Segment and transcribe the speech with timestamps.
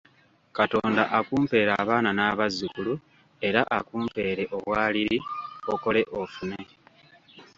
[0.57, 2.93] Katonda akumpeere abaana n'abazzukulu
[3.47, 5.17] era akumpeere obwaliri,
[5.73, 6.61] okole ofune.